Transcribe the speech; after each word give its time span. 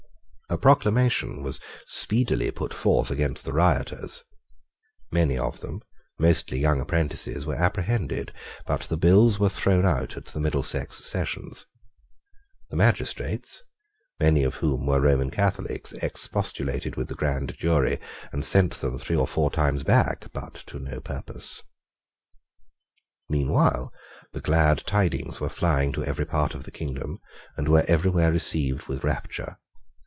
A 0.49 0.57
proclamation 0.57 1.43
was 1.43 1.61
speedily 1.85 2.51
put 2.51 2.73
forth 2.73 3.09
against 3.09 3.45
the 3.45 3.53
rioters. 3.53 4.25
Many 5.09 5.37
of 5.37 5.61
them, 5.61 5.79
mostly 6.19 6.59
young 6.59 6.81
apprentices, 6.81 7.45
were 7.45 7.55
apprehended; 7.55 8.33
but 8.67 8.81
the 8.81 8.97
bills 8.97 9.39
were 9.39 9.47
thrown 9.47 9.85
out 9.85 10.17
at 10.17 10.25
the 10.25 10.41
Middlesex 10.41 11.05
sessions. 11.05 11.67
The 12.69 12.75
magistrates, 12.75 13.63
many 14.19 14.43
of 14.43 14.55
whom 14.55 14.85
were 14.85 14.99
Roman 14.99 15.31
Catholics, 15.31 15.93
expostulated 15.93 16.97
with 16.97 17.07
the 17.07 17.15
grand 17.15 17.55
jury 17.57 18.01
and 18.33 18.43
sent 18.43 18.73
them 18.73 18.97
three 18.99 19.15
or 19.15 19.27
four 19.27 19.51
times 19.51 19.83
back, 19.83 20.33
but 20.33 20.55
to 20.67 20.79
no 20.79 20.99
purpose. 20.99 21.63
Meanwhile 23.29 23.93
the 24.33 24.41
glad 24.41 24.79
tidings 24.79 25.39
were 25.39 25.47
flying 25.47 25.93
to 25.93 26.03
every 26.03 26.25
part 26.25 26.53
of 26.53 26.65
the 26.65 26.71
kingdom, 26.71 27.21
and 27.55 27.69
were 27.69 27.85
everywhere 27.87 28.33
received 28.33 28.87
with 28.89 29.05
rapture. 29.05 29.55